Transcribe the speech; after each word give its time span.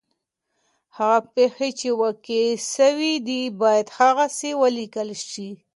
هغه 0.97 1.19
پېښې 1.33 1.69
چي 1.79 1.89
واقع 2.01 2.43
سوي 2.77 3.13
دي 3.27 3.41
باید 3.61 3.87
هغسي 3.99 4.51
ولیکل 4.61 5.09
سي. 5.29 5.49